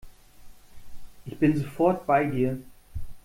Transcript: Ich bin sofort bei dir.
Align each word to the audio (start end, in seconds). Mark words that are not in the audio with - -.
Ich 1.27 1.37
bin 1.37 1.55
sofort 1.55 2.07
bei 2.07 2.23
dir. 2.25 2.57